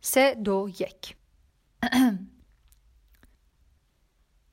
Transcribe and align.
سه 0.00 0.34
دو 0.34 0.68
یک. 0.78 1.16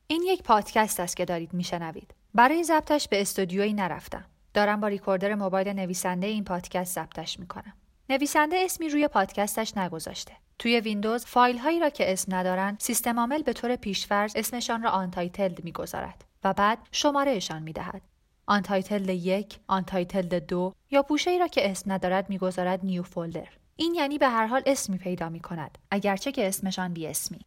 این 0.08 0.24
یک 0.24 0.44
پادکست 0.44 1.00
است 1.00 1.18
که 1.18 1.26
دارید 1.26 1.54
میشنوید. 1.54 2.14
برای 2.34 2.64
ضبطش 2.64 3.08
به 3.08 3.22
استودیویی 3.22 3.74
نرفتم. 3.74 4.26
دارم 4.54 4.82
با 4.82 4.88
recorder 4.88 5.36
موبایل 5.36 5.68
نویسنده 5.68 6.28
این 6.28 6.44
پادکست 6.44 6.96
ضبطش 6.96 7.40
می‌کنم. 7.40 7.74
نویسنده 8.10 8.58
اسمی 8.60 8.90
روی 8.90 9.08
پادکستش 9.08 9.78
نگذاشته. 9.78 10.34
توی 10.60 10.80
ویندوز 10.80 11.26
فایل 11.26 11.58
هایی 11.58 11.80
را 11.80 11.90
که 11.90 12.14
اسم 12.14 12.36
ندارن 12.36 12.78
سیستم 12.80 13.20
عامل 13.20 13.42
به 13.42 13.54
طور 13.54 13.76
پیشفرض 13.76 14.34
اسمشان 14.36 14.84
را 14.84 14.90
untitled 14.90 15.64
می‌گذارد 15.64 16.26
و 16.44 16.54
بعد 16.54 16.80
شمارهشان 16.92 17.64
می‌دهد. 17.64 18.02
untitled 18.46 19.10
یک، 19.10 19.60
untitled 19.68 20.34
دو 20.34 20.74
یا 20.92 21.04
پوشه 21.04 21.32
ای 21.32 21.40
را 21.40 21.48
که 21.48 21.72
اسم 21.72 21.92
ندارد 21.92 22.30
می‌گذارد 22.30 22.80
new 22.84 23.04
folder. 23.04 23.50
این 23.80 23.96
یعنی 23.96 24.18
به 24.18 24.28
هر 24.28 24.48
حال 24.48 24.62
اسمی 24.66 24.98
پیدا 24.98 25.30
می 25.30 25.40
کند 25.40 25.78
اگرچه 25.92 26.32
که 26.32 26.48
اسمشان 26.48 26.94
بی 26.94 27.08
اسمی. 27.08 27.40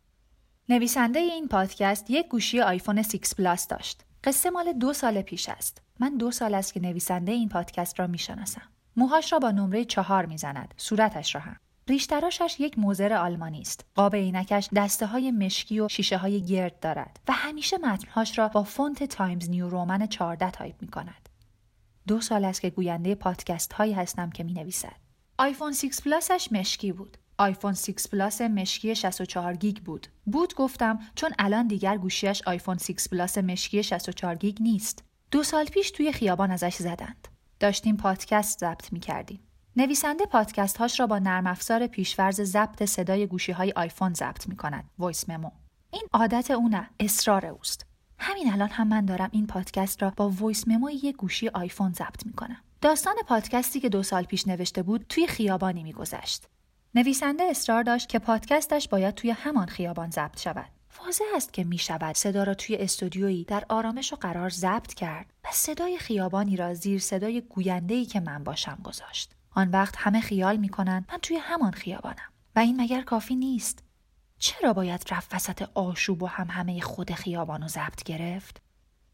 نویسنده 0.69 1.19
این 1.19 1.49
پادکست 1.49 2.11
یک 2.11 2.29
گوشی 2.29 2.61
آیفون 2.61 3.03
6 3.03 3.35
پلاس 3.39 3.69
داشت. 3.69 4.01
قصه 4.25 4.51
مال 4.51 4.73
دو 4.73 4.93
سال 4.93 5.23
پیش 5.23 5.49
است. 5.49 5.83
من 5.99 6.17
دو 6.17 6.31
سال 6.31 6.55
است 6.55 6.75
که 6.75 6.81
نویسنده 6.81 7.33
این 7.33 7.49
پادکست 7.49 8.01
را 8.01 8.07
می‌شناسم. 8.07 8.63
موهاش 8.97 9.33
را 9.33 9.39
با 9.39 9.51
نمره 9.51 9.85
چهار 9.85 10.27
می‌زند. 10.27 10.75
صورتش 10.77 11.35
را 11.35 11.41
هم. 11.41 11.57
ریشتراشش 11.89 12.57
یک 12.59 12.79
موزر 12.79 13.13
آلمانی 13.13 13.61
است. 13.61 13.85
قاب 13.95 14.17
عینکش 14.17 14.69
دسته 14.77 15.07
های 15.07 15.31
مشکی 15.31 15.81
و 15.81 15.89
شیشه 15.89 16.17
های 16.17 16.43
گرد 16.43 16.81
دارد 16.81 17.21
و 17.29 17.33
همیشه 17.33 17.79
متنهاش 17.79 18.39
را 18.39 18.49
با 18.49 18.63
فونت 18.63 19.05
Times 19.05 19.51
New 19.51 19.69
Roman 19.69 20.07
14 20.07 20.51
تایپ 20.51 20.83
می 20.83 20.89
کند. 20.89 21.29
دو 22.07 22.21
سال 22.21 22.45
است 22.45 22.61
که 22.61 22.71
گوینده 22.71 23.15
پادکست 23.15 23.73
هایی 23.73 23.93
هستم 23.93 24.31
که 24.31 24.45
می 24.45 24.53
نویسد. 24.53 25.10
آیفون 25.41 25.73
6 25.73 26.01
پلاسش 26.01 26.49
مشکی 26.53 26.93
بود. 26.93 27.17
آیفون 27.39 27.75
6 27.75 28.07
پلاس 28.13 28.41
مشکی 28.41 28.95
64 28.95 29.55
گیگ 29.55 29.77
بود. 29.77 30.07
بود 30.27 30.55
گفتم 30.55 30.99
چون 31.15 31.31
الان 31.39 31.67
دیگر 31.67 31.97
گوشیش 31.97 32.43
آیفون 32.47 32.79
6 32.79 33.09
پلاس 33.09 33.39
مشکی 33.39 33.83
64 33.83 34.35
گیگ 34.35 34.63
نیست. 34.63 35.05
دو 35.31 35.43
سال 35.43 35.65
پیش 35.65 35.91
توی 35.91 36.13
خیابان 36.13 36.51
ازش 36.51 36.75
زدند. 36.77 37.29
داشتیم 37.61 37.97
پادکست 37.97 38.61
ضبط 38.61 38.93
می 38.93 39.01
کردیم. 39.01 39.41
نویسنده 39.77 40.27
پادکست 40.27 40.77
هاش 40.77 41.01
را 41.01 41.07
با 41.07 41.19
نرم 41.19 41.47
افزار 41.47 41.87
پیشفرض 41.87 42.41
ضبط 42.41 42.85
صدای 42.85 43.27
گوشی 43.27 43.53
های 43.53 43.73
آیفون 43.77 44.15
ضبط 44.15 44.49
می 44.49 44.57
کند. 44.57 44.85
voice 44.99 45.29
memo. 45.29 45.51
این 45.91 46.03
عادت 46.13 46.51
او 46.51 46.69
نه، 46.69 46.91
اصرار 47.01 47.47
اوست. 47.47 47.87
همین 48.19 48.53
الان 48.53 48.69
هم 48.69 48.89
من 48.89 49.05
دارم 49.05 49.29
این 49.33 49.47
پادکست 49.47 50.03
را 50.03 50.13
با 50.17 50.31
voice 50.31 50.69
memo 50.69 50.91
یک 50.91 51.17
گوشی 51.17 51.49
آیفون 51.49 51.93
ضبط 51.93 52.27
می 52.27 52.33
کنم. 52.33 52.63
داستان 52.83 53.15
پادکستی 53.27 53.81
که 53.81 53.89
دو 53.89 54.03
سال 54.03 54.25
پیش 54.25 54.47
نوشته 54.47 54.83
بود 54.83 55.07
توی 55.09 55.27
خیابانی 55.27 55.83
میگذشت. 55.83 56.49
نویسنده 56.95 57.45
اصرار 57.45 57.83
داشت 57.83 58.09
که 58.09 58.19
پادکستش 58.19 58.89
باید 58.89 59.15
توی 59.15 59.31
همان 59.31 59.67
خیابان 59.67 60.11
ضبط 60.11 60.41
شود. 60.41 60.71
واضح 60.99 61.25
است 61.35 61.53
که 61.53 61.65
می 61.65 61.79
شود 61.79 62.17
صدا 62.17 62.45
را 62.45 62.55
توی 62.55 62.77
استودیویی 62.77 63.45
در 63.45 63.65
آرامش 63.69 64.13
و 64.13 64.17
قرار 64.17 64.51
ضبط 64.51 64.95
کرد 64.95 65.33
و 65.45 65.49
صدای 65.53 65.99
خیابانی 65.99 66.57
را 66.57 66.75
زیر 66.75 67.01
صدای 67.01 67.41
گوینده‌ای 67.41 68.05
که 68.05 68.21
من 68.21 68.45
باشم 68.45 68.79
گذاشت. 68.85 69.35
آن 69.51 69.71
وقت 69.71 69.95
همه 69.99 70.21
خیال 70.21 70.57
می 70.57 70.69
کنند 70.69 71.09
من 71.13 71.19
توی 71.19 71.37
همان 71.37 71.73
خیابانم 71.73 72.33
و 72.57 72.59
این 72.59 72.81
مگر 72.81 73.03
کافی 73.03 73.37
نیست. 73.37 73.85
چرا 74.39 74.73
باید 74.73 75.05
رفت 75.11 75.35
وسط 75.35 75.69
آشوب 75.75 76.23
و 76.23 76.27
همهمه 76.27 76.81
خود 76.81 77.13
خیابان 77.13 77.63
و 77.63 77.69
ضبط 77.69 78.03
گرفت؟ 78.03 78.61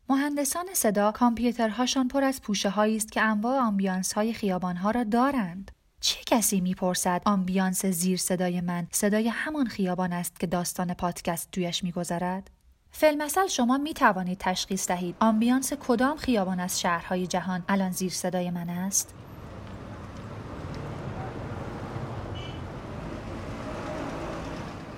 مهندسان 0.08 0.66
صدا 0.72 1.12
کامپیوترهاشان 1.12 2.08
پر 2.08 2.24
از 2.24 2.42
پوشه 2.42 2.70
هایی 2.70 2.96
است 2.96 3.12
که 3.12 3.22
انواع 3.22 3.58
آمبیانس 3.58 4.12
های 4.12 4.32
خیابان 4.32 4.76
ها 4.76 4.90
را 4.90 5.04
دارند. 5.04 5.70
چه 6.00 6.20
کسی 6.26 6.60
می‌پرسد 6.60 7.22
آمبیانس 7.24 7.86
زیر 7.86 8.18
صدای 8.18 8.60
من 8.60 8.86
صدای 8.90 9.28
همان 9.28 9.66
خیابان 9.66 10.12
است 10.12 10.40
که 10.40 10.46
داستان 10.46 10.94
پادکست 10.94 11.50
تویش 11.50 11.84
میگذرد؟ 11.84 12.50
فی‌المثل 12.90 13.46
شما 13.46 13.78
می 13.78 13.94
توانید 13.94 14.38
تشخیص 14.38 14.88
دهید 14.88 15.16
آمبیانس 15.20 15.72
کدام 15.72 16.16
خیابان 16.16 16.60
از 16.60 16.80
شهرهای 16.80 17.26
جهان 17.26 17.64
الان 17.68 17.90
زیر 17.90 18.12
صدای 18.12 18.50
من 18.50 18.70
است؟ 18.70 19.14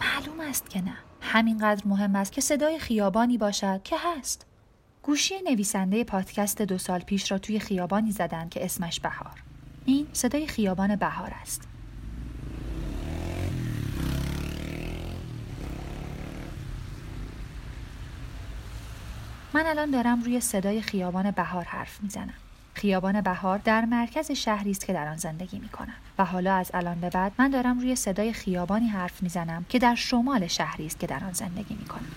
معلوم 0.01 0.41
است 0.41 0.71
که 0.71 0.83
نه. 0.83 0.97
همینقدر 1.21 1.83
مهم 1.87 2.17
است 2.17 2.33
که 2.33 2.41
صدای 2.41 2.79
خیابانی 2.79 3.39
باشد 3.39 3.81
که 3.85 3.97
هست. 3.99 4.48
گوشی 5.09 5.35
نویسنده 5.51 6.05
پادکست 6.05 6.63
دو 6.63 6.79
سال 6.79 7.01
پیش 7.01 7.31
را 7.31 7.39
توی 7.39 7.61
خیابانی 7.61 8.13
زدن 8.13 8.49
که 8.49 8.65
اسمش 8.65 9.01
بهار. 9.01 9.43
این 9.85 10.07
صدای 10.13 10.47
خیابان 10.47 10.97
بهار 10.97 11.33
است. 11.43 11.69
من 19.55 19.67
الان 19.67 19.91
دارم 19.91 20.23
روی 20.23 20.41
صدای 20.41 20.83
خیابان 20.83 21.31
بهار 21.31 21.65
حرف 21.65 22.01
می‌زنم. 22.03 22.35
خیابان 22.75 23.21
بهار 23.21 23.59
در 23.59 23.85
مرکز 23.85 24.31
شهری 24.31 24.71
است 24.71 24.87
که 24.87 24.93
در 24.93 25.09
آن 25.09 25.17
زندگی 25.17 25.59
می 25.59 25.69
کنم 25.69 25.97
و 26.19 26.25
حالا 26.25 26.55
از 26.55 26.71
الان 26.75 27.01
به 27.01 27.11
بعد 27.11 27.33
من 27.39 27.51
دارم 27.51 27.81
روی 27.81 27.97
صدای 27.97 28.33
خیابانی 28.33 28.89
حرف 28.89 29.23
می‌زنم 29.23 29.67
که 29.69 29.79
در 29.79 29.95
شمال 29.95 30.47
شهری 30.47 30.87
است 30.87 31.01
که 31.01 31.07
در 31.07 31.25
آن 31.25 31.33
زندگی 31.33 31.75
می 31.75 31.85
کنم. 31.85 32.11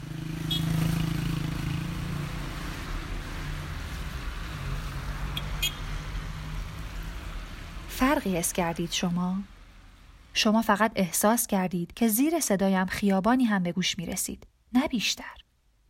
فرقی 8.02 8.38
احساس 8.38 8.54
کردید 8.54 8.92
شما؟ 8.92 9.36
شما 10.34 10.62
فقط 10.62 10.92
احساس 10.96 11.48
کردید 11.48 11.94
که 11.94 12.08
زیر 12.08 12.40
صدایم 12.40 12.86
خیابانی 12.86 13.44
هم 13.44 13.64
به 13.64 13.72
گوش 13.72 13.98
می 13.98 14.06
رسید. 14.06 14.48
نه 14.74 14.88
بیشتر. 14.88 15.36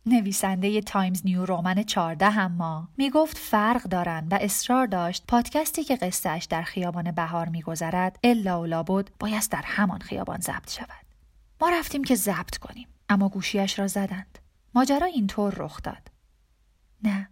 نویسنده 0.06 0.80
Times 0.80 1.22
New 1.24 1.46
Roman 1.46 1.82
14 1.82 2.30
هم 2.30 2.52
ما 2.52 2.88
می 2.96 3.10
گفت 3.10 3.38
فرق 3.38 3.82
دارن 3.82 4.28
و 4.30 4.38
اصرار 4.40 4.86
داشت 4.86 5.24
پادکستی 5.28 5.84
که 5.84 5.96
قصهش 5.96 6.44
در 6.44 6.62
خیابان 6.62 7.10
بهار 7.10 7.48
میگذرد 7.48 8.18
الا 8.24 8.80
و 8.80 8.82
لابد 8.82 9.10
باید 9.18 9.48
در 9.50 9.62
همان 9.64 9.98
خیابان 9.98 10.40
ضبط 10.40 10.70
شود. 10.70 11.06
ما 11.60 11.68
رفتیم 11.68 12.04
که 12.04 12.14
ضبط 12.14 12.56
کنیم 12.56 12.88
اما 13.08 13.28
گوشیش 13.28 13.78
را 13.78 13.86
زدند. 13.86 14.38
ماجرا 14.74 15.06
اینطور 15.06 15.54
رخ 15.54 15.82
داد. 15.82 16.10
نه 17.04 17.28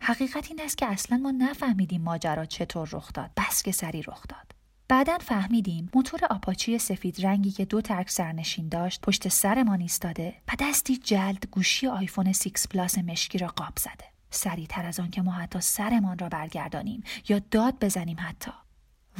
حقیقت 0.00 0.50
این 0.50 0.60
است 0.64 0.78
که 0.78 0.86
اصلا 0.86 1.18
ما 1.18 1.30
نفهمیدیم 1.30 2.02
ماجرا 2.02 2.44
چطور 2.44 2.88
رخ 2.92 3.12
داد 3.12 3.30
بس 3.36 3.62
که 3.62 3.72
سری 3.72 4.02
رخ 4.02 4.26
داد. 4.28 4.52
بعدا 4.88 5.18
فهمیدیم 5.18 5.90
موتور 5.94 6.20
آپاچی 6.30 6.78
سفید 6.78 7.26
رنگی 7.26 7.50
که 7.50 7.64
دو 7.64 7.80
ترک 7.80 8.10
سرنشین 8.10 8.68
داشت 8.68 9.00
پشت 9.00 9.28
سرمان 9.28 9.80
ایستاده 9.80 10.34
و 10.48 10.52
دستی 10.58 10.96
جلد 10.96 11.46
گوشی 11.50 11.86
آیفون 11.86 12.32
6 12.32 12.66
پلاس 12.70 12.98
مشکی 12.98 13.38
را 13.38 13.48
قاب 13.48 13.72
زده. 13.78 14.04
سریعتر 14.30 14.86
از 14.86 15.00
آن 15.00 15.10
که 15.10 15.22
ما 15.22 15.32
حتی 15.32 15.60
سرمان 15.60 16.18
را 16.18 16.28
برگردانیم 16.28 17.02
یا 17.28 17.38
داد 17.50 17.84
بزنیم 17.84 18.16
حتی. 18.20 18.50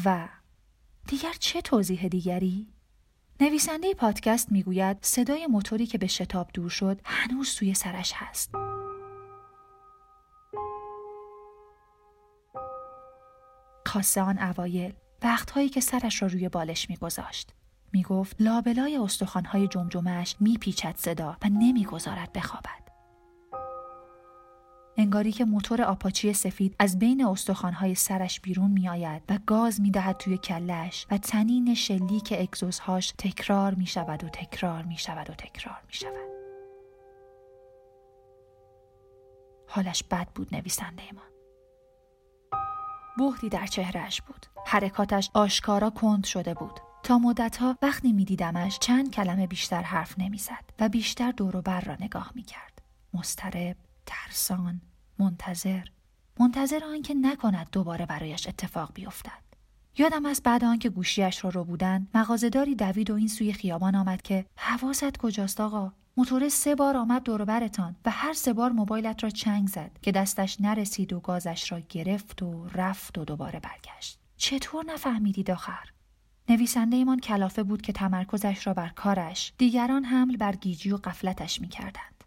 و 0.04 0.28
دیگر 1.08 1.32
چه 1.38 1.60
توضیح 1.60 2.08
دیگری؟ 2.08 2.68
نویسنده 3.40 3.94
پادکست 3.94 4.52
می‌گوید 4.52 4.96
صدای 5.02 5.46
موتوری 5.46 5.86
که 5.86 5.98
به 5.98 6.06
شتاب 6.06 6.50
دور 6.54 6.70
شد 6.70 7.00
هنوز 7.04 7.54
توی 7.54 7.74
سرش 7.74 8.12
هست. 8.14 8.50
خاصه 13.94 14.20
آن 14.20 14.38
اوایل 14.38 14.92
وقتهایی 15.22 15.68
که 15.68 15.80
سرش 15.80 16.22
را 16.22 16.28
روی 16.28 16.48
بالش 16.48 16.90
میگذاشت 16.90 17.54
می‌گفت 17.92 18.36
لابلای 18.40 18.96
استخوانهای 18.96 19.68
جمجمهاش 19.68 20.36
میپیچد 20.40 20.94
صدا 20.96 21.36
و 21.42 21.48
نمی‌گذارد 21.48 22.32
بخوابد 22.32 22.88
انگاری 24.96 25.32
که 25.32 25.44
موتور 25.44 25.82
آپاچی 25.82 26.32
سفید 26.32 26.76
از 26.78 26.98
بین 26.98 27.24
استخوانهای 27.24 27.94
سرش 27.94 28.40
بیرون 28.40 28.70
میآید 28.70 29.22
و 29.28 29.38
گاز 29.46 29.80
می‌دهد 29.80 30.16
توی 30.16 30.38
کلش 30.38 31.06
و 31.10 31.18
تنین 31.18 31.74
شلیک 31.74 32.34
اگزوزهاش 32.38 33.14
تکرار 33.18 33.74
می 33.74 33.86
شود 33.86 34.24
و 34.24 34.28
تکرار 34.28 34.82
می 34.82 34.98
شود 34.98 35.30
و 35.30 35.34
تکرار 35.34 35.82
می 35.86 35.94
شود. 35.94 36.30
حالش 39.68 40.02
بد 40.02 40.28
بود 40.34 40.54
نویسنده 40.54 41.12
ما. 41.12 41.33
بهتی 43.18 43.48
در 43.48 43.66
چهرهش 43.66 44.20
بود. 44.20 44.46
حرکاتش 44.66 45.30
آشکارا 45.34 45.90
کند 45.90 46.24
شده 46.24 46.54
بود. 46.54 46.80
تا 47.02 47.18
مدتها 47.18 47.78
وقتی 47.82 48.12
میدیدمش 48.12 48.78
چند 48.78 49.10
کلمه 49.10 49.46
بیشتر 49.46 49.82
حرف 49.82 50.18
نمی‌زد 50.18 50.64
و 50.80 50.88
بیشتر 50.88 51.32
دور 51.32 51.56
و 51.56 51.62
بر 51.62 51.80
را 51.80 51.96
نگاه 52.00 52.32
می‌کرد. 52.34 52.82
مسترب 53.14 53.76
ترسان 54.06 54.80
منتظر. 55.18 55.84
منتظر 56.40 56.84
آنکه 56.84 57.14
نکند 57.14 57.68
دوباره 57.72 58.06
برایش 58.06 58.48
اتفاق 58.48 58.90
بیفتد. 58.94 59.44
یادم 59.98 60.26
از 60.26 60.40
بعد 60.44 60.64
آنکه 60.64 60.90
گوشیش 60.90 61.44
را 61.44 61.50
رو 61.50 61.64
بودن 61.64 62.06
مغازهداری 62.14 62.74
دوید 62.74 63.10
و 63.10 63.14
این 63.14 63.28
سوی 63.28 63.52
خیابان 63.52 63.94
آمد 63.94 64.22
که 64.22 64.46
حواست 64.56 65.16
کجاست 65.16 65.60
آقا؟ 65.60 65.92
موتور 66.16 66.48
سه 66.48 66.74
بار 66.74 66.96
آمد 66.96 67.22
دوربرتان 67.22 67.96
و 68.04 68.10
هر 68.10 68.32
سه 68.32 68.52
بار 68.52 68.72
موبایلت 68.72 69.24
را 69.24 69.30
چنگ 69.30 69.68
زد 69.68 69.98
که 70.02 70.12
دستش 70.12 70.60
نرسید 70.60 71.12
و 71.12 71.20
گازش 71.20 71.72
را 71.72 71.80
گرفت 71.88 72.42
و 72.42 72.68
رفت 72.68 73.18
و 73.18 73.24
دوباره 73.24 73.60
برگشت 73.60 74.18
چطور 74.36 74.84
نفهمیدید 74.84 75.50
آخر 75.50 75.90
نویسنده 76.48 77.16
کلافه 77.16 77.62
بود 77.62 77.82
که 77.82 77.92
تمرکزش 77.92 78.66
را 78.66 78.74
بر 78.74 78.88
کارش 78.88 79.52
دیگران 79.58 80.04
حمل 80.04 80.36
بر 80.36 80.52
گیجی 80.52 80.90
و 80.90 80.96
قفلتش 80.96 81.60
می 81.60 81.68
کردند. 81.68 82.24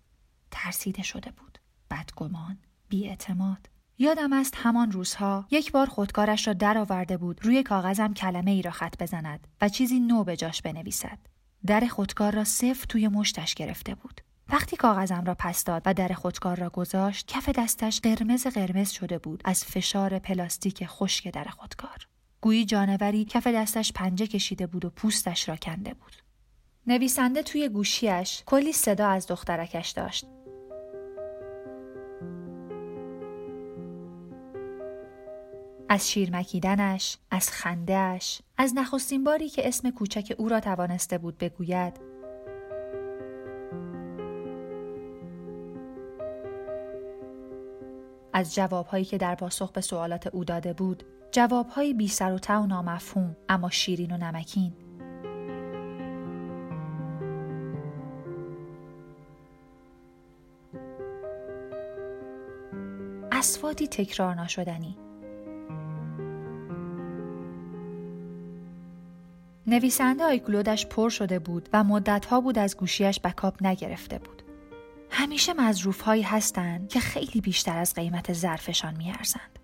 ترسیده 0.52 1.04
شده 1.04 1.32
بود. 1.32 1.58
بدگمان. 1.92 2.58
بیاعتماد. 2.90 3.70
یادم 3.98 4.34
است 4.34 4.54
همان 4.58 4.92
روزها 4.92 5.48
یک 5.52 5.72
بار 5.72 5.88
خودکارش 5.88 6.48
را 6.48 6.54
درآورده 6.54 7.18
بود 7.18 7.46
روی 7.46 7.64
کاغذم 7.64 8.14
کلمه 8.14 8.52
ای 8.52 8.62
را 8.62 8.72
خط 8.72 9.04
بزند 9.04 9.48
و 9.62 9.70
چیزی 9.70 10.00
نو 10.00 10.24
به 10.24 10.38
جاش 10.38 10.62
بنویسد. 10.62 11.20
در 11.66 11.88
خودکار 11.88 12.36
را 12.36 12.44
صفر 12.44 12.86
توی 12.90 13.08
مشتش 13.08 13.54
گرفته 13.56 13.96
بود. 13.96 14.22
وقتی 14.50 14.76
کاغذم 14.76 15.24
را 15.26 15.36
پس 15.40 15.64
داد 15.64 15.82
و 15.86 15.94
در 15.94 16.08
خودکار 16.08 16.58
را 16.58 16.70
گذاشت 16.70 17.28
کف 17.28 17.50
دستش 17.50 18.00
قرمز 18.02 18.48
قرمز 18.48 18.90
شده 18.92 19.18
بود 19.18 19.42
از 19.46 19.64
فشار 19.64 20.20
پلاستیک 20.20 20.86
خشک 20.86 21.28
در 21.28 21.44
خودکار. 21.44 22.08
گویی 22.42 22.66
جانوری 22.66 23.26
کف 23.26 23.48
دستش 23.48 23.92
پنجه 23.94 24.28
کشیده 24.28 24.68
بود 24.68 24.86
و 24.86 24.90
پوستش 24.90 25.50
را 25.50 25.56
کنده 25.56 25.94
بود. 25.94 26.16
نویسنده 26.88 27.44
توی 27.44 27.70
گوشیش 27.70 28.44
کلی 28.46 28.74
صدا 28.74 29.08
از 29.08 29.28
دخترکش 29.28 29.90
داشت. 29.90 30.26
از 35.90 36.12
شیر 36.12 36.36
مکیدنش، 36.36 37.18
از 37.32 37.50
خندهش، 37.50 38.42
از 38.60 38.74
نخستین 38.76 39.24
باری 39.24 39.50
که 39.50 39.68
اسم 39.68 39.90
کوچک 39.90 40.36
او 40.38 40.50
را 40.50 40.60
توانسته 40.60 41.18
بود 41.18 41.38
بگوید 41.38 41.94
از 48.34 48.56
جوابهایی 48.56 49.06
که 49.06 49.18
در 49.18 49.36
پاسخ 49.36 49.72
به 49.72 49.82
سوالات 49.82 50.28
او 50.28 50.44
داده 50.44 50.74
بود 50.74 51.04
جوابهایی 51.32 51.94
بی 51.94 52.08
سر 52.08 52.34
و 52.34 52.54
و 52.54 52.66
نامفهوم 52.66 53.36
اما 53.50 53.70
شیرین 53.70 54.12
و 54.12 54.18
نمکین. 54.18 54.74
اسفاتی 63.32 63.88
تکرار 63.88 64.36
ناشدنی. 64.36 65.07
نویسنده 69.68 70.24
آیکلودش 70.24 70.86
پر 70.86 71.10
شده 71.10 71.40
بود 71.40 71.70
و 71.74 71.84
مدتها 71.84 72.42
بود 72.42 72.60
از 72.60 72.78
گوشیش 72.78 73.20
بکاپ 73.24 73.66
نگرفته 73.66 74.20
بود. 74.20 74.44
همیشه 75.10 75.54
مظروف 75.54 76.02
هایی 76.02 76.22
هستند 76.22 76.90
که 76.90 77.00
خیلی 77.00 77.42
بیشتر 77.42 77.78
از 77.78 77.94
قیمت 77.94 78.34
ظرفشان 78.34 78.98
میارزند. 78.98 79.57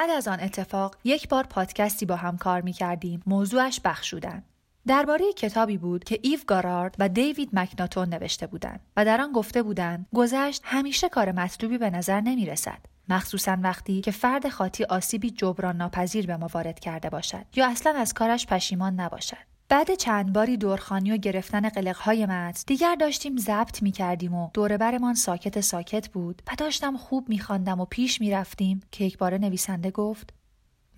بعد 0.00 0.10
از 0.10 0.28
آن 0.28 0.40
اتفاق 0.40 0.96
یک 1.04 1.28
بار 1.28 1.44
پادکستی 1.44 2.06
با 2.06 2.16
هم 2.16 2.36
کار 2.36 2.60
می 2.60 2.72
کردیم 2.72 3.22
موضوعش 3.26 3.80
بخشودن. 3.84 4.42
درباره 4.86 5.32
کتابی 5.32 5.78
بود 5.78 6.04
که 6.04 6.18
ایو 6.22 6.38
گارارد 6.46 6.94
و 6.98 7.08
دیوید 7.08 7.50
مکناتون 7.52 8.08
نوشته 8.08 8.46
بودند 8.46 8.80
و 8.96 9.04
در 9.04 9.20
آن 9.20 9.32
گفته 9.32 9.62
بودند 9.62 10.06
گذشت 10.14 10.62
همیشه 10.64 11.08
کار 11.08 11.32
مطلوبی 11.32 11.78
به 11.78 11.90
نظر 11.90 12.20
نمی 12.20 12.46
رسد 12.46 12.78
مخصوصا 13.08 13.56
وقتی 13.62 14.00
که 14.00 14.10
فرد 14.10 14.48
خاطی 14.48 14.84
آسیبی 14.84 15.30
جبران 15.30 15.76
ناپذیر 15.76 16.26
به 16.26 16.36
ما 16.36 16.48
وارد 16.52 16.80
کرده 16.80 17.10
باشد 17.10 17.46
یا 17.56 17.70
اصلا 17.70 17.94
از 17.96 18.14
کارش 18.14 18.46
پشیمان 18.46 19.00
نباشد. 19.00 19.49
بعد 19.70 19.94
چند 19.94 20.32
باری 20.32 20.56
دورخانی 20.56 21.12
و 21.12 21.16
گرفتن 21.16 21.68
قلقهای 21.68 22.26
متن 22.26 22.62
دیگر 22.66 22.94
داشتیم 23.00 23.36
ضبط 23.36 23.82
می 23.82 23.92
کردیم 23.92 24.34
و 24.34 24.50
دوربرمان 24.54 25.14
ساکت 25.14 25.60
ساکت 25.60 26.08
بود 26.08 26.42
و 26.46 26.54
داشتم 26.58 26.96
خوب 26.96 27.28
می 27.28 27.42
و 27.66 27.84
پیش 27.84 28.20
می 28.20 28.30
رفتیم 28.30 28.80
که 28.92 29.04
یک 29.04 29.18
بار 29.18 29.38
نویسنده 29.38 29.90
گفت 29.90 30.34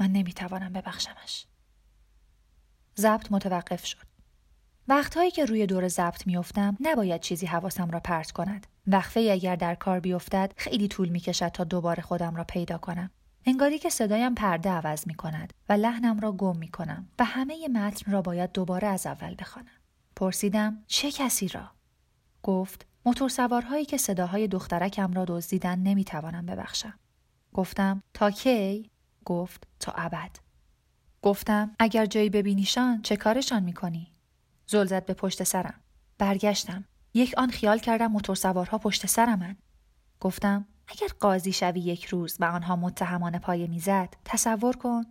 من 0.01 0.13
نمی 0.13 0.33
توانم 0.33 0.73
ببخشمش. 0.73 1.47
ضبط 2.99 3.33
متوقف 3.33 3.87
شد. 3.87 4.07
وقتهایی 4.89 5.31
که 5.31 5.45
روی 5.45 5.67
دور 5.67 5.89
ضبط 5.89 6.27
میافتم 6.27 6.77
نباید 6.81 7.21
چیزی 7.21 7.47
حواسم 7.47 7.91
را 7.91 8.01
پرت 8.01 8.31
کند. 8.31 8.67
وقفه 8.87 9.21
اگر 9.21 9.57
در 9.57 9.75
کار 9.75 10.01
بیفتد 10.01 10.53
خیلی 10.57 10.89
طول 10.89 11.09
می 11.09 11.21
کشد 11.21 11.49
تا 11.49 11.65
دوباره 11.65 12.03
خودم 12.03 12.37
را 12.37 12.45
پیدا 12.45 12.79
کنم. 12.79 13.11
انگاری 13.45 13.79
که 13.79 13.91
صدایم 13.91 14.35
پرده 14.35 14.71
عوض 14.71 15.07
می 15.07 15.15
کند 15.15 15.53
و 15.69 15.73
لحنم 15.73 16.21
را 16.21 16.33
گم 16.33 16.57
می 16.57 16.69
کنم 16.69 17.09
و 17.19 17.25
همه 17.25 17.69
متن 17.69 18.13
را 18.13 18.23
باید 18.23 18.53
دوباره 18.53 18.89
از 18.89 19.07
اول 19.07 19.35
بخوانم. 19.39 19.69
پرسیدم 20.17 20.83
چه 20.87 21.11
کسی 21.11 21.49
را؟ 21.49 21.71
گفت 22.43 22.87
موتورسوارهایی 23.07 23.85
که 23.85 23.97
صداهای 23.97 24.49
دخترکم 24.49 25.13
را 25.13 25.25
دزدیدن 25.25 25.79
نمی‌توانم 25.79 26.47
ببخشم. 26.47 26.95
گفتم 27.53 28.03
تا 28.15 28.31
کی؟ 28.31 28.91
گفت 29.25 29.67
تا 29.81 29.93
ابد. 29.93 30.31
گفتم 31.23 31.77
اگر 31.79 32.07
جایی 32.07 32.31
ببینیشان 32.31 33.03
چه 33.03 33.17
کارشان 33.17 33.63
می‌کنی؟ 33.63 34.13
زل 34.67 34.87
زد 34.87 35.07
به 35.07 35.15
پشت 35.15 35.43
سرم. 35.43 35.81
برگشتم. 36.19 36.85
یک 37.15 37.35
آن 37.37 37.51
خیال 37.51 37.79
کردم 37.79 38.07
موتورسوارها 38.07 38.79
پشت 38.79 39.07
سرمن. 39.07 39.57
گفتم 40.21 40.67
اگر 40.93 41.09
قاضی 41.21 41.53
شوی 41.53 41.81
یک 41.81 42.05
روز 42.05 42.37
و 42.41 42.45
آنها 42.45 42.77
متهمانه 42.77 43.39
پای 43.39 43.67
می‌زد 43.67 44.17
تصور 44.25 44.77
کن 44.77 45.05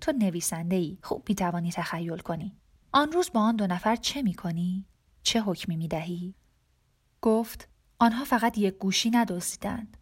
تو 0.00 0.12
نویسنده 0.12 0.76
ای 0.76 0.98
خوب 1.02 1.28
می 1.28 1.34
توانی 1.34 1.72
تخیل 1.72 2.18
کنی. 2.18 2.56
آن 2.92 3.12
روز 3.12 3.30
با 3.32 3.40
آن 3.40 3.56
دو 3.56 3.66
نفر 3.66 3.96
چه 3.96 4.22
می 4.22 4.34
کنی؟ 4.34 4.86
چه 5.22 5.40
حکمی 5.40 5.76
می 5.76 5.88
دهی؟ 5.88 6.34
گفت 7.22 7.68
آنها 7.98 8.24
فقط 8.24 8.58
یک 8.58 8.74
گوشی 8.74 9.10
ندوزیدند 9.10 9.96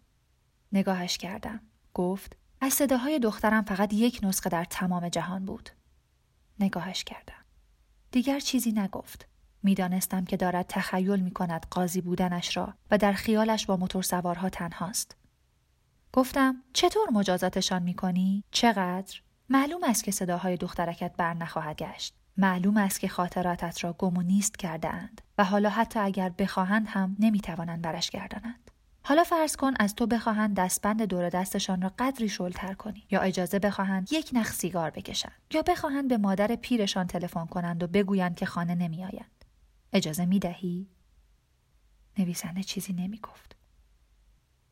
نگاهش 0.73 1.19
کردم. 1.19 1.61
گفت 1.95 2.37
از 2.61 2.73
صداهای 2.73 3.19
دخترم 3.19 3.63
فقط 3.63 3.93
یک 3.93 4.21
نسخه 4.23 4.51
در 4.51 4.65
تمام 4.65 5.09
جهان 5.09 5.45
بود. 5.45 5.71
نگاهش 6.61 7.05
کردم. 7.05 7.45
دیگر 8.11 8.41
چیزی 8.41 8.73
نگفت. 8.73 9.29
می‌دانستم 9.63 10.25
که 10.25 10.37
دارد 10.37 10.67
تخیل 10.69 11.21
می 11.21 11.31
کند 11.31 11.67
قاضی 11.71 12.01
بودنش 12.01 12.57
را 12.57 12.75
و 12.91 12.99
در 12.99 13.13
خیالش 13.13 13.67
با 13.67 13.77
موتور 13.77 14.03
سوارها 14.03 14.49
تنهاست. 14.49 15.17
گفتم 16.13 16.57
چطور 16.73 17.11
مجازاتشان 17.13 17.83
می 17.83 17.95
کنی؟ 17.95 18.45
چقدر؟ 18.51 19.21
معلوم 19.49 19.85
است 19.85 20.05
که 20.05 20.11
صداهای 20.11 20.57
دخترکت 20.57 21.13
بر 21.17 21.35
نخواهد 21.35 21.77
گشت. 21.77 22.15
معلوم 22.37 22.77
است 22.77 23.01
که 23.01 23.09
خاطراتت 23.09 23.85
را 23.85 23.93
گم 23.93 24.17
و 24.17 24.23
نیست 24.23 24.57
کرده 24.57 24.89
اند 24.89 25.21
و 25.39 25.45
حالا 25.45 25.69
حتی 25.69 26.01
اگر 26.01 26.29
بخواهند 26.29 26.87
هم 26.89 27.17
نمی‌توانند 27.19 27.83
برش 27.83 28.11
گردانند. 28.11 28.71
حالا 29.05 29.25
فرض 29.25 29.57
کن 29.57 29.73
از 29.79 29.95
تو 29.95 30.07
بخواهند 30.07 30.57
دستبند 30.57 31.03
دور 31.03 31.29
دستشان 31.29 31.83
را 31.83 31.93
قدری 31.99 32.29
شلتر 32.29 32.75
کنی 32.75 33.07
یا 33.11 33.21
اجازه 33.21 33.59
بخواهند 33.59 34.13
یک 34.13 34.31
نخ 34.33 34.53
سیگار 34.53 34.91
بکشند 34.91 35.33
یا 35.51 35.63
بخواهند 35.63 36.09
به 36.09 36.17
مادر 36.17 36.57
پیرشان 36.57 37.07
تلفن 37.07 37.47
کنند 37.47 37.83
و 37.83 37.87
بگویند 37.87 38.37
که 38.37 38.47
خانه 38.47 38.75
نمیآیند 38.75 39.42
اجازه 39.93 40.25
می 40.25 40.39
دهی؟ 40.39 40.87
نویسنده 42.19 42.63
چیزی 42.63 42.93
نمی 42.93 43.19
گفت. 43.19 43.57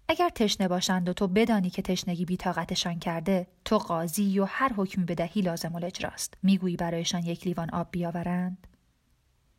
اگر 0.08 0.28
تشنه 0.28 0.68
باشند 0.68 1.08
و 1.08 1.12
تو 1.12 1.28
بدانی 1.28 1.70
که 1.70 1.82
تشنگی 1.82 2.24
بیتاقتشان 2.24 2.98
کرده 2.98 3.46
تو 3.64 3.78
قاضی 3.78 4.38
و 4.38 4.44
هر 4.44 4.72
حکمی 4.72 5.04
بدهی 5.04 5.42
لازم 5.42 5.74
الاجراست 5.74 6.34
می‌گویی 6.42 6.76
برایشان 6.76 7.24
یک 7.24 7.46
لیوان 7.46 7.70
آب 7.70 7.88
بیاورند؟ 7.90 8.66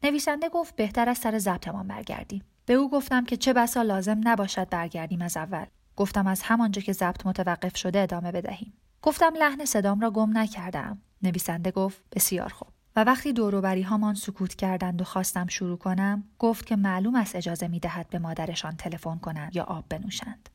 نویسنده 0.03 0.49
گفت 0.49 0.75
بهتر 0.75 1.09
از 1.09 1.17
سر 1.17 1.39
ضبطمان 1.39 1.87
برگردیم. 1.87 2.43
به 2.65 2.73
او 2.73 2.89
گفتم 2.89 3.25
که 3.25 3.37
چه 3.37 3.53
بسا 3.53 3.81
لازم 3.81 4.21
نباشد 4.23 4.69
برگردیم 4.69 5.21
از 5.21 5.37
اول. 5.37 5.65
گفتم 5.95 6.27
از 6.27 6.41
همانجا 6.41 6.81
که 6.81 6.93
ضبط 6.93 7.25
متوقف 7.25 7.77
شده 7.77 7.99
ادامه 7.99 8.31
بدهیم. 8.31 8.73
گفتم 9.01 9.33
لحن 9.35 9.65
صدام 9.65 9.99
را 9.99 10.11
گم 10.11 10.37
نکردم. 10.37 11.01
نویسنده 11.23 11.71
گفت 11.71 12.01
بسیار 12.11 12.49
خوب. 12.49 12.67
و 12.95 13.03
وقتی 13.03 13.33
دوروبری 13.33 13.81
هامان 13.81 14.15
سکوت 14.15 14.55
کردند 14.55 15.01
و 15.01 15.03
خواستم 15.03 15.47
شروع 15.47 15.77
کنم 15.77 16.23
گفت 16.39 16.65
که 16.65 16.75
معلوم 16.75 17.15
است 17.15 17.35
اجازه 17.35 17.67
می 17.67 17.79
دهد 17.79 18.09
به 18.09 18.19
مادرشان 18.19 18.75
تلفن 18.75 19.17
کنند 19.17 19.55
یا 19.55 19.63
آب 19.63 19.85
بنوشند. 19.89 20.49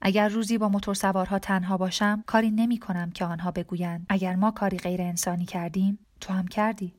اگر 0.00 0.28
روزی 0.28 0.58
با 0.58 0.68
موتورسوارها 0.68 1.38
تنها 1.38 1.76
باشم 1.76 2.24
کاری 2.26 2.50
نمی 2.50 2.78
کنم 2.78 3.10
که 3.10 3.24
آنها 3.24 3.50
بگویند 3.50 4.06
اگر 4.08 4.36
ما 4.36 4.50
کاری 4.50 4.78
غیر 4.78 5.02
انسانی 5.02 5.44
کردیم 5.44 5.98
تو 6.20 6.32
هم 6.32 6.48
کردی. 6.48 6.94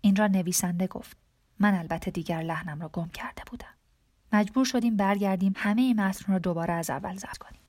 این 0.00 0.16
را 0.16 0.26
نویسنده 0.26 0.86
گفت. 0.86 1.16
من 1.58 1.74
البته 1.74 2.10
دیگر 2.10 2.42
لحنم 2.42 2.82
را 2.82 2.88
گم 2.88 3.08
کرده 3.08 3.42
بودم. 3.50 3.74
مجبور 4.32 4.64
شدیم 4.64 4.96
برگردیم 4.96 5.52
همه 5.56 5.94
متن 5.94 6.32
را 6.32 6.38
دوباره 6.38 6.74
از 6.74 6.90
اول 6.90 7.16
ضبط 7.16 7.38
کنیم. 7.38 7.60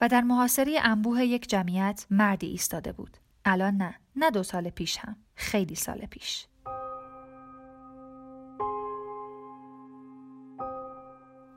و 0.00 0.08
در 0.08 0.20
محاصره 0.20 0.78
انبوه 0.82 1.24
یک 1.24 1.48
جمعیت 1.48 2.06
مردی 2.10 2.46
ایستاده 2.46 2.92
بود. 2.92 3.16
الان 3.48 3.76
نه 3.76 3.94
نه 4.16 4.30
دو 4.30 4.42
سال 4.42 4.70
پیش 4.70 4.98
هم 4.98 5.16
خیلی 5.34 5.74
سال 5.74 6.06
پیش. 6.06 6.46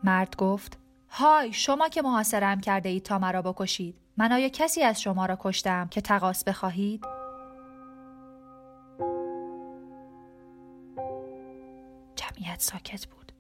مرد 0.04 0.36
گفت 0.36 0.78
های 1.10 1.54
شما 1.54 1.90
که 1.90 2.02
محاصرم 2.02 2.60
کرده 2.60 2.90
اید 2.90 3.04
تا 3.04 3.20
مرا 3.20 3.42
بکشید 3.42 3.98
من 4.18 4.32
آیا 4.32 4.50
کسی 4.50 4.84
از 4.84 5.02
شما 5.02 5.26
را 5.26 5.38
کشتم 5.40 5.88
که 5.88 6.02
تقاس 6.02 6.44
بخواهید؟ 6.44 7.06
جمعیت 12.16 12.60
ساکت 12.62 13.06
بود. 13.06 13.32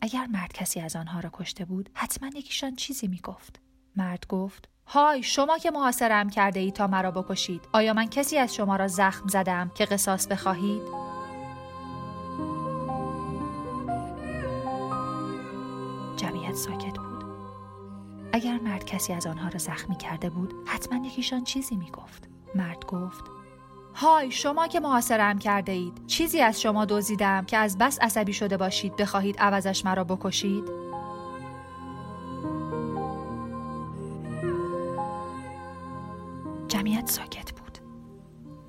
اگر 0.00 0.26
مرد 0.26 0.52
کسی 0.52 0.80
از 0.80 0.96
آنها 0.96 1.20
را 1.20 1.30
کشته 1.32 1.64
بود 1.64 1.90
حتما 1.94 2.28
یکیشان 2.28 2.76
چیزی 2.76 3.08
می 3.08 3.18
گفت 3.18 3.60
مرد 3.96 4.26
گفت 4.28 4.73
های 4.86 5.22
شما 5.22 5.58
که 5.58 5.70
محاصرم 5.70 6.30
کرده 6.30 6.60
اید 6.60 6.74
تا 6.74 6.86
مرا 6.86 7.10
بکشید. 7.10 7.68
آیا 7.72 7.92
من 7.92 8.06
کسی 8.06 8.38
از 8.38 8.54
شما 8.54 8.76
را 8.76 8.88
زخم 8.88 9.28
زدم 9.28 9.70
که 9.74 9.84
قصاص 9.84 10.26
بخواهید؟ 10.26 11.04
ساکت 16.56 16.98
بود. 16.98 17.24
اگر 18.32 18.58
مرد 18.58 18.84
کسی 18.84 19.12
از 19.12 19.26
آنها 19.26 19.48
را 19.48 19.58
زخمی 19.58 19.96
کرده 19.96 20.30
بود 20.30 20.54
حتما 20.66 21.06
یکیشان 21.06 21.44
چیزی 21.44 21.76
می‌گفت. 21.76 22.28
مرد 22.54 22.86
گفت 22.86 23.24
های 23.94 24.30
شما 24.30 24.66
که 24.66 24.80
محاصرم 24.80 25.38
کرده 25.38 25.72
اید 25.72 26.06
چیزی 26.06 26.40
از 26.40 26.60
شما 26.60 26.84
دزدیدم 26.84 27.44
که 27.44 27.56
از 27.56 27.78
بس 27.78 27.98
عصبی 28.00 28.32
شده 28.32 28.56
باشید 28.56 28.96
بخواهید 28.96 29.38
عوضش 29.38 29.84
مرا 29.84 30.04
بکشید؟ 30.04 30.83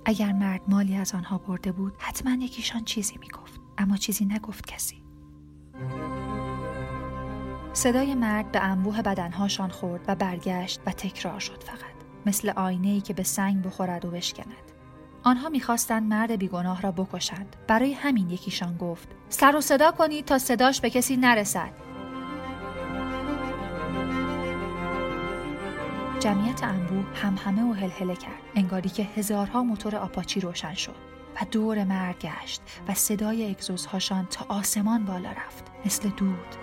اگر 0.05 0.31
مرد 0.31 0.61
مالی 0.67 0.95
از 0.95 1.15
آنها 1.15 1.37
برده 1.37 1.71
بود 1.71 1.93
حتما 1.99 2.31
یکیشان 2.31 2.83
چیزی 2.83 3.17
می‌گفت. 3.17 3.59
اما 3.77 3.97
چیزی 3.97 4.25
نگفت 4.25 4.67
کسی. 4.67 5.03
صدای 7.73 8.15
مرد 8.15 8.51
به 8.51 8.63
انبوه 8.63 9.01
بدنهاشان 9.01 9.69
خورد 9.69 10.01
و 10.07 10.15
برگشت 10.15 10.81
و 10.85 10.91
تکرار 10.91 11.39
شد 11.39 11.63
فقط. 11.63 11.95
مثل 12.25 12.49
آینه 12.49 12.87
ای 12.87 13.01
که 13.01 13.13
به 13.13 13.23
سنگ 13.23 13.63
بخورد 13.63 14.05
و 14.05 14.11
بشکند. 14.11 14.71
آنها 15.23 15.49
می‌خواستند 15.49 16.03
مرد 16.03 16.31
بیگناه 16.31 16.81
را 16.81 16.91
بکشند. 16.91 17.55
برای 17.67 17.93
همین 17.93 18.29
یکیشان 18.29 18.77
گفت 18.77 19.07
سر 19.29 19.55
و 19.55 19.61
صدا 19.61 19.91
کنید 19.91 20.25
تا 20.25 20.37
صداش 20.39 20.81
به 20.81 20.89
کسی 20.89 21.17
نرسد. 21.17 21.84
جمعیت 26.25 26.63
انبوه 26.63 27.05
هم 27.15 27.37
همه 27.37 27.63
و 27.63 27.73
هلهله 27.73 28.15
کرد 28.15 28.41
انگاری 28.55 28.89
که 28.89 29.03
هزارها 29.03 29.63
موتور 29.63 29.95
آپاچی 29.95 30.39
روشن 30.39 30.73
شد 30.73 30.95
و 31.35 31.45
دور 31.51 31.83
مرد 31.83 32.19
گشت 32.19 32.61
و 32.87 32.93
صدای 32.93 33.49
اگزوزهاشان 33.49 34.25
تا 34.25 34.45
آسمان 34.49 35.05
بالا 35.05 35.31
رفت 35.31 35.63
مثل 35.85 36.09
دود 36.09 36.55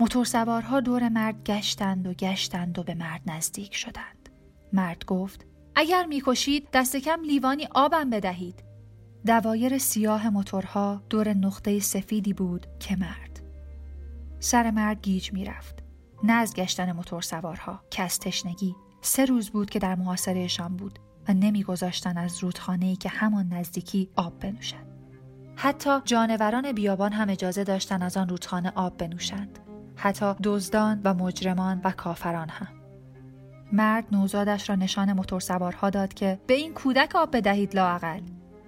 موتورسوارها 0.00 0.80
دور 0.80 1.08
مرد 1.08 1.44
گشتند 1.44 2.06
و 2.06 2.12
گشتند 2.12 2.78
و 2.78 2.82
به 2.82 2.94
مرد 2.94 3.20
نزدیک 3.26 3.74
شدند. 3.74 4.28
مرد 4.72 5.04
گفت 5.04 5.46
اگر 5.74 6.06
می‌کشید 6.06 6.68
دست 6.72 6.96
کم 6.96 7.22
لیوانی 7.22 7.68
آبم 7.74 8.10
بدهید. 8.10 8.64
دوایر 9.26 9.78
سیاه 9.78 10.30
موتورها 10.30 11.02
دور 11.10 11.28
نقطه 11.28 11.80
سفیدی 11.80 12.32
بود 12.32 12.66
که 12.80 12.96
مرد. 12.96 13.35
سر 14.46 14.70
مرد 14.70 15.02
گیج 15.02 15.32
می‌رفت. 15.32 15.82
نه 16.22 16.32
از 16.32 16.54
گشتن 16.54 16.92
موتورسوارها 16.92 17.80
که 17.90 18.02
از 18.02 18.18
تشنگی 18.18 18.76
سه 19.00 19.24
روز 19.24 19.50
بود 19.50 19.70
که 19.70 19.78
در 19.78 19.94
محاصرهشان 19.94 20.76
بود 20.76 20.98
و 21.28 21.34
نمیگذاشتن 21.34 22.18
از 22.18 22.44
رودخانه 22.44 22.96
که 22.96 23.08
همان 23.08 23.48
نزدیکی 23.48 24.10
آب 24.16 24.38
بنوشد. 24.38 24.86
حتی 25.56 26.00
جانوران 26.04 26.72
بیابان 26.72 27.12
هم 27.12 27.30
اجازه 27.30 27.64
داشتن 27.64 28.02
از 28.02 28.16
آن 28.16 28.28
رودخانه 28.28 28.72
آب 28.74 28.96
بنوشند. 28.96 29.58
حتی 29.96 30.34
دزدان 30.42 31.00
و 31.04 31.14
مجرمان 31.14 31.80
و 31.84 31.90
کافران 31.90 32.48
هم 32.48 32.68
مرد 33.72 34.04
نوزادش 34.12 34.70
را 34.70 34.76
نشان 34.76 35.12
موتورسوارها 35.12 35.90
داد 35.90 36.14
که 36.14 36.40
به 36.46 36.54
این 36.54 36.74
کودک 36.74 37.16
آب 37.16 37.36
بدهید 37.36 37.76
لااقل 37.76 38.20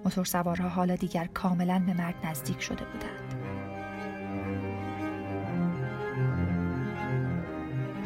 موتورسوارها 0.04 0.68
حالا 0.68 0.94
دیگر 0.94 1.26
کاملا 1.26 1.82
به 1.86 1.94
مرد 1.94 2.26
نزدیک 2.26 2.60
شده 2.60 2.84
بودند 2.84 3.27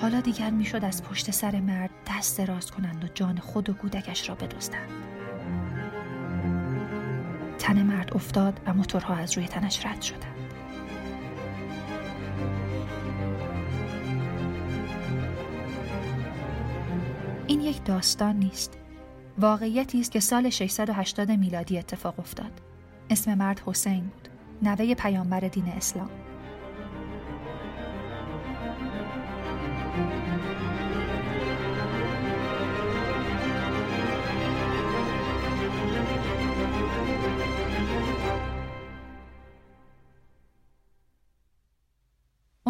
حالا 0.03 0.21
دیگر 0.21 0.51
می‌شد 0.51 0.85
از 0.85 1.03
پشت 1.03 1.31
سر 1.31 1.61
مرد 1.61 1.91
دست 2.09 2.39
دراز 2.39 2.71
کنند 2.71 3.05
و 3.05 3.09
جان 3.15 3.39
خود 3.39 3.71
و 3.71 3.73
کودکش 3.73 4.29
را 4.29 4.35
بدزدند. 4.35 4.89
تن 7.59 7.83
مرد 7.83 8.15
افتاد 8.15 8.61
و 8.67 8.75
موتورها 8.75 9.15
از 9.15 9.37
روی 9.37 9.47
تنش 9.47 9.87
رد 9.87 10.03
شدند. 10.03 10.55
این 17.47 17.61
یک 17.61 17.85
داستان 17.85 18.37
نیست. 18.37 18.79
واقعیتی 19.39 20.01
است 20.01 20.13
که 20.13 20.21
سال 20.21 20.51
680 20.51 21.31
میلادی 21.31 21.79
اتفاق 21.79 22.19
افتاد. 22.19 22.61
اسم 23.11 23.35
مرد 23.35 23.63
حسین 23.67 24.01
بود. 24.01 24.29
نوه 24.63 24.95
پیامبر 24.95 25.41
دین 25.41 25.69
اسلام. 25.69 26.11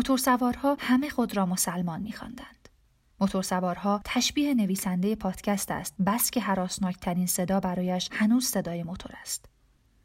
موتورسوارها 0.02 0.76
همه 0.80 1.09
خود 1.09 1.37
را 1.37 1.47
مسلمان 1.47 2.02
می‌خواندند. 2.02 2.68
موتورسوارها 3.21 4.00
تشبیه 4.04 4.54
نویسنده 4.54 5.16
پادکست 5.16 5.71
است 5.71 5.94
بس 6.06 6.30
که 6.30 6.40
حراسناکترین 6.40 7.26
صدا 7.26 7.61
برایش 7.61 8.09
هنوز 8.12 8.44
صدای 8.44 8.82
موتور 8.82 9.12
است 9.21 9.44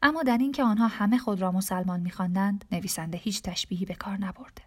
اما 0.02 0.22
در 0.22 0.38
اینکه 0.38 0.62
آنها 0.62 0.86
همه 0.86 1.18
خود 1.18 1.40
را 1.40 1.52
مسلمان 1.52 2.00
میخواندند 2.00 2.64
نویسنده 2.72 3.18
هیچ 3.18 3.42
تشبیهی 3.42 3.84
به 3.84 3.94
کار 3.94 4.16
نبرده 4.16 4.62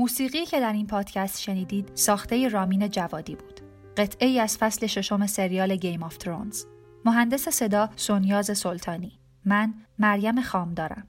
موسیقی 0.00 0.46
که 0.46 0.60
در 0.60 0.72
این 0.72 0.86
پادکست 0.86 1.40
شنیدید 1.40 1.90
ساخته 1.94 2.48
رامین 2.48 2.88
جوادی 2.88 3.34
بود. 3.34 3.60
قطعه 3.96 4.28
ای 4.28 4.40
از 4.40 4.58
فصل 4.58 4.86
ششم 4.86 5.26
سریال 5.26 5.76
Game 5.76 6.02
of 6.02 6.16
Thrones. 6.16 6.64
مهندس 7.04 7.48
صدا 7.48 7.90
سونیاز 7.96 8.58
سلطانی. 8.58 9.18
من 9.44 9.74
مریم 9.98 10.42
خام 10.42 10.74
دارم. 10.74 11.06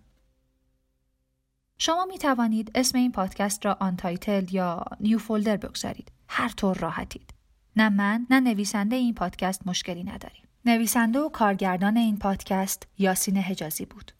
شما 1.77 2.05
می 2.05 2.17
توانید 2.17 2.71
اسم 2.75 2.97
این 2.97 3.11
پادکست 3.11 3.65
را 3.65 3.77
Untitled 3.79 4.45
یا 4.51 4.85
New 4.99 5.17
Folder 5.17 5.57
بگذارید. 5.57 6.11
هر 6.27 6.49
طور 6.49 6.77
راحتید. 6.77 7.33
نه 7.75 7.89
من 7.89 8.27
نه 8.29 8.39
نویسنده 8.39 8.95
این 8.95 9.13
پادکست 9.13 9.67
مشکلی 9.67 10.03
نداریم. 10.03 10.43
نویسنده 10.65 11.19
و 11.19 11.29
کارگردان 11.29 11.97
این 11.97 12.17
پادکست 12.17 12.87
یاسین 12.97 13.37
حجازی 13.37 13.85
بود. 13.85 14.11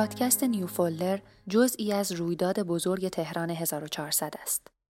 پادکست 0.00 0.44
نیو 0.44 0.66
فولدر 0.66 1.20
جزئی 1.48 1.92
از 1.92 2.12
رویداد 2.12 2.60
بزرگ 2.60 3.08
تهران 3.08 3.50
1400 3.50 4.34
است. 4.42 4.66